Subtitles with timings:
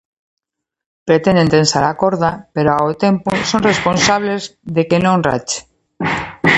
[1.07, 4.41] Pretenden tensar a corda pero, ao tempo, son responsables
[4.75, 5.59] de que non rache.